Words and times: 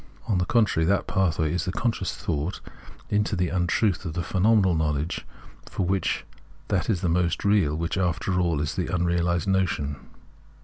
On 0.27 0.39
the 0.39 0.45
contrary, 0.47 0.83
that 0.87 1.05
pathway 1.05 1.53
is 1.53 1.65
the 1.65 1.71
conscious 1.71 2.27
insight 2.27 2.59
into 3.11 3.35
the 3.35 3.49
untruth 3.49 4.03
of 4.03 4.13
the 4.13 4.23
phenomenal 4.23 4.73
knowledge, 4.73 5.27
for 5.69 5.85
which 5.85 6.25
that 6.69 6.89
is 6.89 7.01
the 7.01 7.07
most 7.07 7.45
real 7.45 7.75
which 7.77 7.97
is 7.97 8.01
after 8.01 8.39
all 8.41 8.53
only 8.53 8.63
the 8.65 8.87
unreaUsed 8.91 9.45
notion. 9.45 9.97